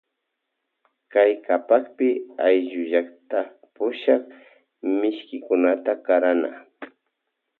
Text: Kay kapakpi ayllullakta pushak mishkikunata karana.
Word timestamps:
Kay 1.11 1.31
kapakpi 1.45 2.07
ayllullakta 2.47 3.39
pushak 3.75 4.23
mishkikunata 4.99 5.91
karana. 6.05 6.49